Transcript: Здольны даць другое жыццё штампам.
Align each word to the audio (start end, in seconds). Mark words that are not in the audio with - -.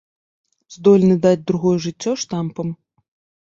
Здольны 0.75 1.19
даць 1.27 1.43
другое 1.53 1.77
жыццё 1.87 2.11
штампам. 2.25 2.67